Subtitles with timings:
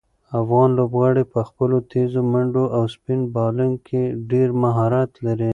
[0.39, 5.49] افغان لوبغاړي په خپلو تېزو منډو او سپین بالنګ کې ډېر مهارت لري.